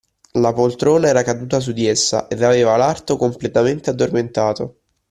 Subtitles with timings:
[0.43, 4.79] La poltrona era caduta su di essa, ed aveva l’arto completamente addormentato.